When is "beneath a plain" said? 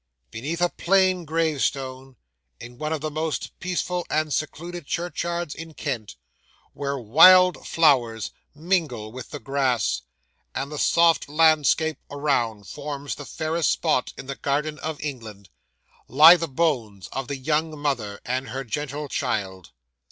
0.31-1.25